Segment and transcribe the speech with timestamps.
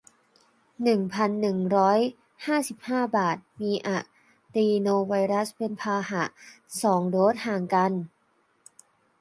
[0.83, 1.99] หนึ่งพันหนึ่งร้อย
[2.45, 3.99] ห้าสิบห้า บาท มีอะ
[4.55, 6.23] ดรีโนไวรัสเป็นพาหะ
[6.83, 7.91] สอง โดส ห่างกัน